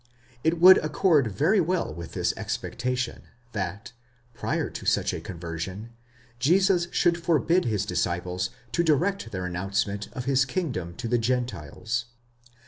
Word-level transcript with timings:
It 0.43 0.59
would 0.59 0.79
accord 0.79 1.27
very 1.31 1.61
well 1.61 1.93
with 1.93 2.13
this 2.13 2.33
expectation, 2.35 3.21
that, 3.51 3.91
prior 4.33 4.67
to 4.67 4.83
such 4.87 5.13
a 5.13 5.21
conversion, 5.21 5.91
Jesus 6.39 6.87
should 6.89 7.23
forbid 7.23 7.65
his 7.65 7.85
disciples 7.85 8.49
to 8.71 8.83
direct 8.83 9.29
their 9.31 9.45
announce 9.45 9.85
ment 9.85 10.07
of 10.13 10.25
his 10.25 10.43
kingdom 10.43 10.95
to 10.95 11.07
the 11.07 11.19
Gentiles. 11.19 12.05